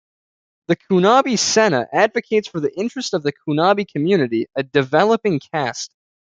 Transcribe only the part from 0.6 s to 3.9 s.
The Kunabi Sena advocates for the interests of the Kunabi